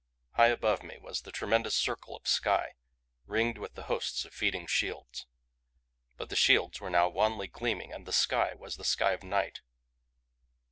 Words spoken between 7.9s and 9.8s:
and the sky was the sky of night.